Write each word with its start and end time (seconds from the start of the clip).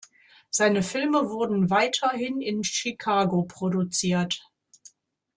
Seine 0.49 0.81
Filme 0.81 1.29
wurden 1.29 1.69
weiterhin 1.69 2.41
in 2.41 2.63
Chicago 2.63 3.43
produziert. 3.43 4.49